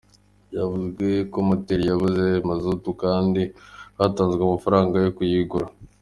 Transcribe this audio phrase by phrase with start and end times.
[0.47, 3.41] Byavuzwe ko moteri yabuze mazutu kandi
[3.97, 5.67] hatanzwe amafaranga yo kuyigura.